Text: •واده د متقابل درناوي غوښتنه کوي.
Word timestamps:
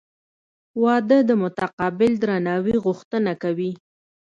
•واده 0.83 1.17
د 1.29 1.31
متقابل 1.43 2.11
درناوي 2.23 2.75
غوښتنه 2.85 3.31
کوي. 3.43 3.71